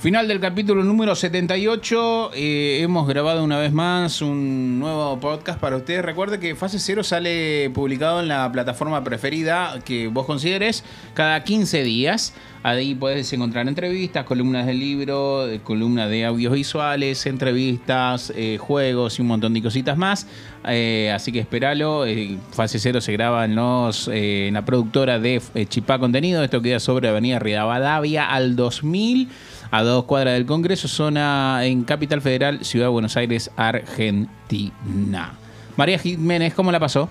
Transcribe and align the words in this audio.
Final 0.00 0.28
del 0.28 0.38
capítulo 0.38 0.84
número 0.84 1.16
78. 1.16 2.30
Eh, 2.32 2.78
hemos 2.82 3.08
grabado 3.08 3.42
una 3.42 3.58
vez 3.58 3.72
más 3.72 4.22
un 4.22 4.78
nuevo 4.78 5.18
podcast 5.18 5.58
para 5.58 5.76
ustedes. 5.76 6.04
Recuerde 6.04 6.38
que 6.38 6.54
Fase 6.54 6.78
Cero 6.78 7.02
sale 7.02 7.68
publicado 7.74 8.20
en 8.20 8.28
la 8.28 8.52
plataforma 8.52 9.02
preferida 9.02 9.80
que 9.84 10.06
vos 10.06 10.24
consideres 10.24 10.84
cada 11.14 11.42
15 11.42 11.82
días. 11.82 12.32
Ahí 12.62 12.94
puedes 12.94 13.32
encontrar 13.32 13.66
entrevistas, 13.66 14.24
columnas 14.24 14.66
de 14.66 14.74
libro, 14.74 15.46
columnas 15.64 16.08
de 16.10 16.24
audiovisuales, 16.24 17.26
entrevistas, 17.26 18.32
eh, 18.36 18.56
juegos 18.56 19.18
y 19.18 19.22
un 19.22 19.28
montón 19.28 19.52
de 19.52 19.62
cositas 19.62 19.98
más. 19.98 20.28
Eh, 20.64 21.10
así 21.12 21.32
que 21.32 21.40
espéralo. 21.40 22.06
Eh, 22.06 22.38
Fase 22.52 22.78
Cero 22.78 23.00
se 23.00 23.12
graba 23.12 23.44
en, 23.44 23.56
los, 23.56 24.06
en 24.12 24.54
la 24.54 24.64
productora 24.64 25.18
de 25.18 25.42
Chipá 25.68 25.98
Contenido. 25.98 26.44
Esto 26.44 26.62
queda 26.62 26.78
sobre 26.78 27.08
Avenida 27.08 27.40
Rivadavia 27.40 28.30
al 28.30 28.54
2000 28.54 29.28
a 29.70 29.82
dos 29.82 30.04
cuadras 30.04 30.34
del 30.34 30.46
Congreso, 30.46 30.88
zona 30.88 31.60
en 31.64 31.84
Capital 31.84 32.20
Federal, 32.22 32.64
Ciudad 32.64 32.86
de 32.86 32.90
Buenos 32.90 33.16
Aires, 33.16 33.50
Argentina. 33.56 35.32
María 35.76 35.98
Jiménez, 35.98 36.54
¿cómo 36.54 36.72
la 36.72 36.80
pasó? 36.80 37.08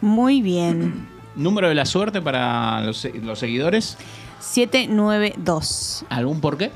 Muy 0.00 0.42
bien. 0.42 1.06
Número 1.36 1.68
de 1.68 1.74
la 1.74 1.84
suerte 1.86 2.20
para 2.22 2.80
los, 2.80 3.06
los 3.22 3.38
seguidores. 3.38 3.96
792. 4.40 6.04
¿Algún 6.08 6.40
por 6.40 6.56
qué? 6.56 6.70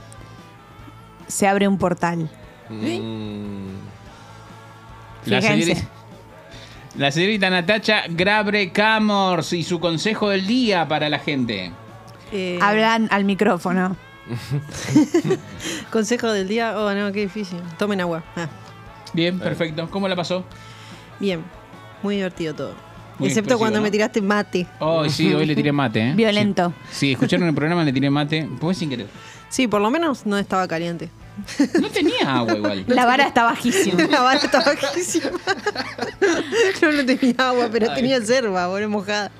Se 1.26 1.46
abre 1.48 1.66
un 1.66 1.78
portal. 1.78 2.28
Mm, 2.68 3.68
La, 5.26 5.40
Fíjense. 5.40 5.64
señorita, 5.64 5.88
la 6.98 7.10
señorita 7.10 7.50
Natacha 7.50 8.02
Grabre 8.08 8.70
Camors 8.70 9.52
y 9.52 9.62
su 9.62 9.80
consejo 9.80 10.28
del 10.30 10.46
día 10.46 10.86
para 10.88 11.08
la 11.08 11.18
gente. 11.18 11.72
Eh, 12.32 12.58
Hablan 12.62 13.08
al 13.10 13.24
micrófono. 13.24 13.96
Consejo 15.90 16.30
del 16.32 16.48
día. 16.48 16.74
Oh, 16.78 16.92
no, 16.94 17.12
qué 17.12 17.20
difícil. 17.20 17.58
Tomen 17.78 18.00
agua. 18.00 18.22
Ah, 18.36 18.48
Bien, 19.12 19.38
perfecto. 19.38 19.88
¿Cómo 19.90 20.08
la 20.08 20.16
pasó? 20.16 20.44
bien. 21.20 21.44
Muy 22.02 22.16
divertido 22.16 22.52
todo. 22.54 22.74
Muy 23.18 23.28
Excepto 23.28 23.58
cuando 23.58 23.78
¿no? 23.78 23.84
me 23.84 23.90
tiraste 23.90 24.20
mate. 24.20 24.66
Hoy 24.80 25.08
sí, 25.08 25.32
hoy 25.32 25.46
le 25.46 25.54
tiré 25.54 25.70
mate, 25.70 26.00
¿eh? 26.00 26.12
Violento. 26.16 26.72
Sí, 26.90 26.96
Sí, 26.98 27.12
escucharon 27.12 27.46
el 27.46 27.54
programa, 27.54 27.84
le 27.84 27.92
tiré 27.92 28.10
mate. 28.10 28.48
Pues 28.60 28.78
sin 28.78 28.90
querer. 28.90 29.06
Sí, 29.48 29.68
por 29.68 29.80
lo 29.80 29.90
menos 29.90 30.26
no 30.26 30.36
estaba 30.38 30.66
caliente. 30.66 31.10
No 31.80 31.88
tenía 31.90 32.34
agua 32.38 32.56
igual. 32.56 32.84
La 32.88 33.04
vara 33.06 33.26
está 33.28 33.44
bajísima. 33.44 34.02
La 34.10 34.22
vara 34.22 34.40
estaba 34.40 34.64
bajísima. 34.64 35.30
no, 36.82 36.92
no 36.92 37.06
tenía 37.06 37.34
agua, 37.38 37.68
pero 37.70 37.88
Ay. 37.90 37.96
tenía 37.96 38.18
yerba, 38.18 38.66
boludo, 38.66 38.88
mojada. 38.88 39.30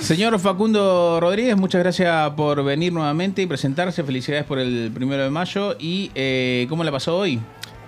Señor 0.00 0.38
Facundo 0.38 1.18
Rodríguez, 1.20 1.56
muchas 1.56 1.80
gracias 1.82 2.30
por 2.30 2.62
venir 2.64 2.92
nuevamente 2.92 3.42
y 3.42 3.46
presentarse. 3.46 4.02
Felicidades 4.02 4.44
por 4.44 4.58
el 4.58 4.90
primero 4.92 5.22
de 5.22 5.30
mayo. 5.30 5.76
¿Y 5.78 6.10
eh, 6.14 6.66
cómo 6.68 6.82
la 6.84 6.90
pasó 6.90 7.16
hoy? 7.18 7.40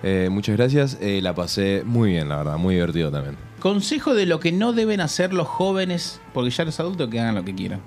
eh, 0.03 0.29
muchas 0.31 0.55
gracias. 0.55 0.97
Eh, 1.01 1.19
la 1.21 1.33
pasé 1.33 1.81
muy 1.85 2.11
bien, 2.11 2.29
la 2.29 2.37
verdad. 2.37 2.57
Muy 2.57 2.75
divertido 2.75 3.11
también. 3.11 3.35
Consejo 3.59 4.13
de 4.13 4.25
lo 4.27 4.39
que 4.39 4.51
no 4.51 4.71
deben 4.73 5.01
hacer 5.01 5.33
los 5.33 5.47
jóvenes, 5.47 6.21
porque 6.33 6.51
ya 6.51 6.63
los 6.63 6.79
adultos 6.79 7.09
que 7.09 7.19
hagan 7.19 7.33
lo 7.35 7.43
que 7.43 7.55
quieran. 7.55 7.81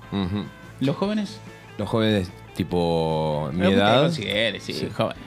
¿Los 0.81 0.97
jóvenes? 0.97 1.39
Los 1.77 1.87
jóvenes, 1.87 2.29
tipo 2.55 3.49
mi 3.53 3.67
edad. 3.67 4.11
sí, 4.11 4.23
Sí. 4.59 4.89
jóvenes. 4.93 5.23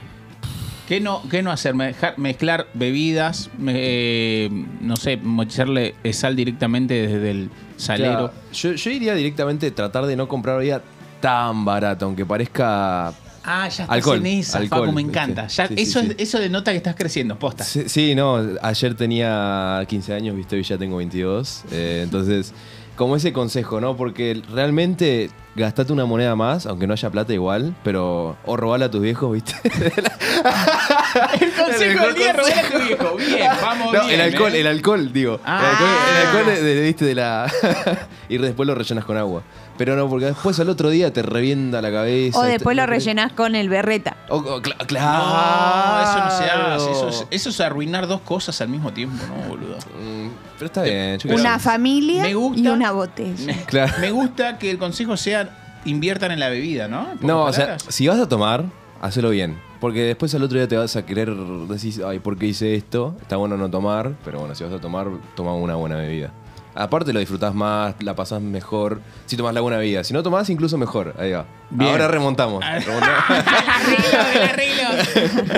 ¿Qué 0.93 0.99
no, 0.99 1.23
¿Qué 1.27 1.41
no 1.41 1.51
hacer? 1.51 1.73
Mezclar 2.17 2.67
bebidas, 2.75 3.49
eh, 3.67 4.47
no 4.79 4.95
sé, 4.95 5.19
echarle 5.41 5.95
sal 6.11 6.35
directamente 6.35 6.93
desde 7.07 7.31
el 7.31 7.49
salero. 7.77 8.11
Claro, 8.29 8.33
yo, 8.53 8.73
yo 8.73 8.91
iría 8.91 9.15
directamente 9.15 9.71
tratar 9.71 10.05
de 10.05 10.15
no 10.15 10.27
comprar 10.27 10.59
bebida 10.59 10.83
tan 11.19 11.65
barata, 11.65 12.05
aunque 12.05 12.27
parezca. 12.27 13.07
Ah, 13.43 13.67
ya 13.67 13.67
estás 13.69 13.89
Alcohol, 13.89 14.17
en 14.19 14.25
esa, 14.27 14.59
alcohol, 14.59 14.81
Facu, 14.81 14.91
me 14.93 15.01
encanta. 15.01 15.47
Ya, 15.47 15.67
Sí, 15.67 15.73
sí, 15.77 15.81
eso, 15.81 16.01
sí. 16.01 16.11
eso 16.15 16.39
denota 16.39 16.69
que 16.69 16.77
estás 16.77 16.95
creciendo, 16.95 17.39
posta. 17.39 17.63
Sí, 17.63 17.85
sí, 17.87 18.13
no. 18.13 18.39
Ayer 18.61 18.93
tenía 18.93 19.83
15 19.87 20.13
años, 20.13 20.35
viste, 20.35 20.57
hoy 20.57 20.63
ya 20.63 20.77
tengo 20.77 20.97
22. 20.97 21.63
eh, 21.71 22.01
entonces, 22.03 22.53
como 22.95 23.15
ese 23.15 23.33
consejo, 23.33 23.79
¿no? 23.81 23.95
Porque 23.97 24.41
realmente 24.53 25.29
gastate 25.55 25.93
una 25.93 26.05
moneda 26.05 26.35
más, 26.35 26.65
aunque 26.65 26.87
no 26.87 26.93
haya 26.93 27.09
plata 27.09 27.33
igual, 27.33 27.75
pero. 27.83 28.35
O 28.45 28.57
robala 28.57 28.85
a 28.85 28.91
tus 28.91 29.01
viejos, 29.01 29.31
viste. 29.33 29.53
El 31.39 31.51
consejo 31.53 32.05
del 32.07 32.15
día, 32.15 32.33
robale 32.33 32.53
a 32.55 32.69
tu 32.71 32.79
viejo. 32.79 33.15
Bien, 33.17 33.51
vamos 33.61 33.93
No, 33.93 34.05
bien. 34.05 34.19
el 34.19 34.21
alcohol, 34.21 34.53
¿eh? 34.55 34.61
el 34.61 34.67
alcohol, 34.67 35.13
digo. 35.13 35.39
Ah. 35.45 35.59
El 35.61 35.65
alcohol, 35.67 35.89
el 36.09 36.27
alcohol 36.27 36.45
de, 36.55 36.63
de- 36.75 36.81
viste, 36.81 37.05
de 37.05 37.15
la. 37.15 37.51
y 38.29 38.37
después 38.37 38.67
lo 38.67 38.75
rellenas 38.75 39.05
con 39.05 39.17
agua. 39.17 39.43
Pero 39.77 39.95
no, 39.95 40.07
porque 40.07 40.25
después 40.25 40.59
al 40.59 40.69
otro 40.69 40.89
día 40.91 41.11
te 41.11 41.23
revienta 41.23 41.81
la 41.81 41.91
cabeza. 41.91 42.37
O 42.39 42.43
te- 42.43 42.49
después 42.49 42.75
lo 42.77 42.85
rellenás 42.85 43.33
con 43.33 43.55
el 43.55 43.69
berreta. 43.69 44.17
O- 44.29 44.37
o 44.37 44.61
cla- 44.61 44.75
No, 44.79 44.85
claro. 44.85 46.03
eso 46.03 46.19
no 46.25 46.31
se 46.31 46.43
hace. 46.51 46.91
Eso 46.91 47.09
es, 47.09 47.27
eso 47.31 47.49
es 47.49 47.59
arruinar 47.61 48.07
dos 48.07 48.21
cosas 48.21 48.59
al 48.61 48.69
mismo 48.69 48.91
tiempo, 48.93 49.23
¿no, 49.27 49.49
boludo? 49.49 49.77
Mm, 49.99 50.29
pero 50.53 50.65
está 50.67 50.83
bien. 50.83 51.17
yo 51.19 51.29
qué 51.29 51.35
Una 51.35 51.59
familia 51.59 52.21
Me 52.23 52.33
gusta. 52.33 52.61
y 52.61 52.67
una 52.67 52.91
botella. 52.91 53.51
Eh, 53.53 53.63
Claro. 53.67 53.93
Me 54.01 54.11
gusta 54.11 54.57
que 54.57 54.71
el 54.71 54.77
consejo 54.77 55.17
sea 55.17 55.49
inviertan 55.85 56.31
en 56.31 56.39
la 56.39 56.49
bebida, 56.49 56.87
¿no? 56.87 57.01
En 57.01 57.17
pocas 57.17 57.21
No, 57.27 57.43
o 57.43 57.53
sea, 57.53 57.65
palabras. 57.65 57.85
si 57.89 58.07
vas 58.07 58.19
a 58.19 58.27
tomar, 58.29 58.63
hacelo 59.01 59.29
bien. 59.31 59.57
Porque 59.79 60.03
después 60.03 60.33
al 60.33 60.43
otro 60.43 60.57
día 60.57 60.67
te 60.67 60.77
vas 60.77 60.95
a 60.95 61.05
querer 61.05 61.35
decir, 61.35 62.03
ay, 62.07 62.19
¿por 62.19 62.37
qué 62.37 62.45
hice 62.47 62.73
esto? 62.75 63.17
Está 63.21 63.35
bueno 63.35 63.57
no 63.57 63.69
tomar, 63.69 64.13
pero 64.23 64.39
bueno, 64.39 64.55
si 64.55 64.63
vas 64.63 64.71
a 64.71 64.79
tomar, 64.79 65.07
toma 65.35 65.53
una 65.55 65.75
buena 65.75 65.97
bebida. 65.97 66.31
Aparte 66.75 67.13
lo 67.13 67.19
disfrutás 67.19 67.53
más, 67.53 67.95
la 67.99 68.15
pasás 68.15 68.41
mejor 68.41 69.01
si 69.25 69.37
tomás 69.37 69.53
la 69.53 69.61
buena 69.61 69.77
bebida. 69.77 70.03
Si 70.03 70.13
no 70.13 70.23
tomás, 70.23 70.49
incluso 70.49 70.77
mejor. 70.77 71.13
Ahí 71.19 71.31
va. 71.31 71.45
Bien. 71.69 71.91
Ahora 71.91 72.07
remontamos. 72.07 72.63
Arreglo. 74.43 74.83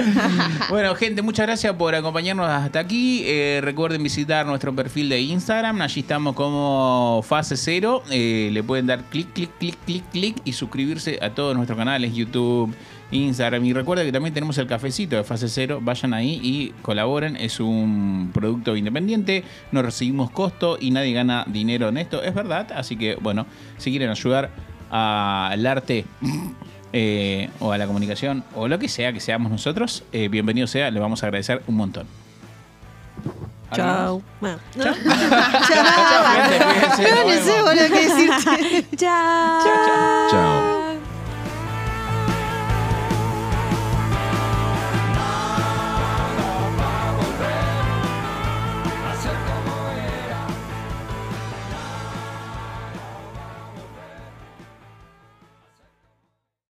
bueno, 0.69 0.95
gente, 0.95 1.21
muchas 1.21 1.45
gracias 1.45 1.73
por 1.75 1.95
acompañarnos 1.95 2.49
hasta 2.49 2.79
aquí. 2.79 3.23
Eh, 3.25 3.59
recuerden 3.63 4.03
visitar 4.03 4.45
nuestro 4.45 4.75
perfil 4.75 5.09
de 5.09 5.21
Instagram. 5.21 5.81
Allí 5.81 6.01
estamos 6.01 6.35
como 6.35 7.21
Fase 7.23 7.57
Cero. 7.57 8.03
Eh, 8.09 8.49
le 8.51 8.63
pueden 8.63 8.87
dar 8.87 9.03
clic, 9.05 9.31
clic, 9.33 9.51
clic, 9.57 9.77
clic, 9.85 10.03
clic 10.11 10.37
y 10.43 10.53
suscribirse 10.53 11.19
a 11.21 11.29
todos 11.29 11.55
nuestros 11.55 11.77
canales, 11.77 12.13
YouTube, 12.13 12.73
Instagram. 13.11 13.63
Y 13.65 13.73
recuerden 13.73 14.05
que 14.05 14.11
también 14.11 14.33
tenemos 14.33 14.57
el 14.57 14.67
cafecito 14.67 15.15
de 15.15 15.23
Fase 15.23 15.47
Cero. 15.49 15.79
Vayan 15.81 16.13
ahí 16.13 16.39
y 16.41 16.69
colaboren. 16.81 17.35
Es 17.35 17.59
un 17.59 18.31
producto 18.33 18.75
independiente. 18.75 19.43
No 19.71 19.81
recibimos 19.81 20.31
costo 20.31 20.77
y 20.79 20.91
nadie 20.91 21.13
gana 21.13 21.45
dinero 21.47 21.89
en 21.89 21.97
esto. 21.97 22.23
Es 22.23 22.33
verdad. 22.33 22.71
Así 22.75 22.95
que, 22.97 23.15
bueno, 23.15 23.45
si 23.77 23.91
quieren 23.91 24.09
ayudar 24.09 24.49
al 24.89 25.65
arte 25.65 26.05
eh, 26.93 27.49
o 27.59 27.71
a 27.71 27.77
la 27.77 27.87
comunicación 27.87 28.43
o 28.55 28.67
lo 28.67 28.79
que 28.79 28.87
sea 28.87 29.13
que 29.13 29.19
seamos 29.19 29.51
nosotros, 29.51 30.03
eh, 30.11 30.27
bienvenido 30.27 30.67
sea, 30.67 30.91
le 30.91 30.99
vamos 30.99 31.23
a 31.23 31.27
agradecer 31.27 31.61
un 31.67 31.75
montón. 31.75 32.07
Chao. 33.73 34.21
Bueno. 34.39 34.59
Chao. 34.79 34.93
Chao. 34.93 35.03
qué 37.75 37.87
decirte. 37.89 38.85
Chao. 38.97 39.63
Chao, 39.63 39.85
chao. 39.85 40.29
Chao. 40.31 40.54